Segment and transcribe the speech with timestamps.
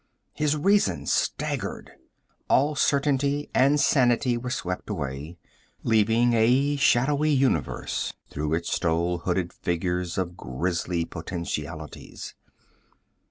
[0.33, 1.91] His reason staggered.
[2.49, 5.37] All certainty and sanity were swept away,
[5.83, 12.33] leaving a shadowy universe through which stole hooded figures of grisly potentialities.